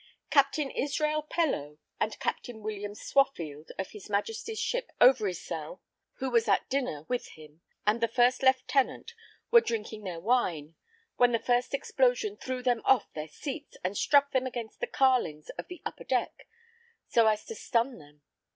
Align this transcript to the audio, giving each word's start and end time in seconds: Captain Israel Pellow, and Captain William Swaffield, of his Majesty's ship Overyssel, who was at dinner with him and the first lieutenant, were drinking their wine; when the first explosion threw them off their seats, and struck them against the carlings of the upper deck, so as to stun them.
Captain 0.31 0.71
Israel 0.71 1.21
Pellow, 1.21 1.77
and 1.99 2.17
Captain 2.19 2.63
William 2.63 2.95
Swaffield, 2.95 3.69
of 3.77 3.91
his 3.91 4.09
Majesty's 4.09 4.57
ship 4.57 4.91
Overyssel, 4.99 5.79
who 6.13 6.31
was 6.31 6.47
at 6.47 6.67
dinner 6.71 7.03
with 7.07 7.27
him 7.33 7.61
and 7.85 8.01
the 8.01 8.07
first 8.07 8.41
lieutenant, 8.41 9.13
were 9.51 9.61
drinking 9.61 10.03
their 10.03 10.19
wine; 10.19 10.73
when 11.17 11.33
the 11.33 11.37
first 11.37 11.75
explosion 11.75 12.35
threw 12.35 12.63
them 12.63 12.81
off 12.83 13.13
their 13.13 13.27
seats, 13.27 13.77
and 13.83 13.95
struck 13.95 14.31
them 14.31 14.47
against 14.47 14.79
the 14.79 14.87
carlings 14.87 15.49
of 15.51 15.67
the 15.67 15.83
upper 15.85 16.03
deck, 16.05 16.47
so 17.07 17.27
as 17.27 17.45
to 17.45 17.53
stun 17.53 17.99
them. 17.99 18.23